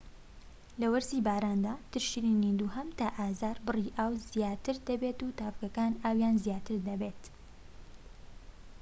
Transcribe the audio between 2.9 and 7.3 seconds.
تا ئازار بڕی ئاو زیاتر دەبێت و تاڤگەکان ئاویان زیاتر دەبێت